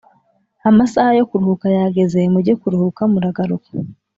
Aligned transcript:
Amasaha 0.69 1.11
yokuruhuka 1.19 1.67
yageze 1.77 2.19
mujye 2.33 2.53
kuruhuka 2.61 3.01
muragaruka 3.11 3.69